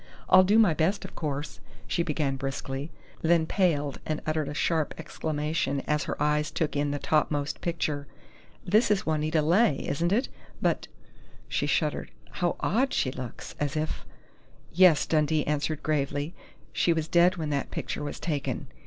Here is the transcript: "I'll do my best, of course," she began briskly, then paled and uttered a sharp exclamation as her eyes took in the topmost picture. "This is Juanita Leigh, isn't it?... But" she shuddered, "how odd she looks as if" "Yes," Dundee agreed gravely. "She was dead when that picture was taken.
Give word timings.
"I'll 0.29 0.43
do 0.43 0.57
my 0.57 0.73
best, 0.73 1.05
of 1.05 1.13
course," 1.13 1.59
she 1.85 2.01
began 2.01 2.35
briskly, 2.35 2.89
then 3.21 3.45
paled 3.45 3.99
and 4.03 4.19
uttered 4.25 4.47
a 4.49 4.53
sharp 4.55 4.95
exclamation 4.97 5.81
as 5.85 6.05
her 6.05 6.19
eyes 6.19 6.49
took 6.49 6.75
in 6.75 6.89
the 6.89 6.97
topmost 6.97 7.61
picture. 7.61 8.07
"This 8.65 8.89
is 8.89 9.05
Juanita 9.05 9.43
Leigh, 9.43 9.87
isn't 9.87 10.11
it?... 10.11 10.27
But" 10.59 10.87
she 11.47 11.67
shuddered, 11.67 12.09
"how 12.31 12.55
odd 12.61 12.93
she 12.95 13.11
looks 13.11 13.53
as 13.59 13.77
if" 13.77 14.03
"Yes," 14.73 15.05
Dundee 15.05 15.43
agreed 15.45 15.83
gravely. 15.83 16.33
"She 16.73 16.93
was 16.93 17.07
dead 17.07 17.35
when 17.37 17.51
that 17.51 17.69
picture 17.69 18.01
was 18.03 18.19
taken. 18.19 18.65